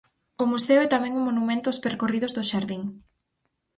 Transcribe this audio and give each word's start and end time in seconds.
O 0.43 0.45
museo 0.51 0.79
é 0.85 0.87
tamén 0.95 1.17
un 1.19 1.23
monumento 1.27 1.65
aos 1.67 1.81
percorridos 1.85 2.33
do 2.37 2.45
xardín. 2.49 2.83